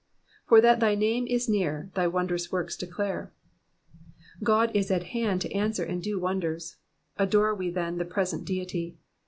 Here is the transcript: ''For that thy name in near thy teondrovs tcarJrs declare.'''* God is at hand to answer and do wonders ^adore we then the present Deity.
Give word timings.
''For 0.49 0.59
that 0.63 0.79
thy 0.79 0.95
name 0.95 1.27
in 1.27 1.39
near 1.49 1.91
thy 1.93 2.07
teondrovs 2.07 2.49
tcarJrs 2.49 2.75
declare.'''* 2.79 3.33
God 4.41 4.75
is 4.75 4.89
at 4.89 5.03
hand 5.13 5.41
to 5.41 5.51
answer 5.51 5.83
and 5.83 6.01
do 6.01 6.19
wonders 6.19 6.77
^adore 7.19 7.55
we 7.55 7.69
then 7.69 7.99
the 7.99 8.05
present 8.05 8.43
Deity. 8.43 8.97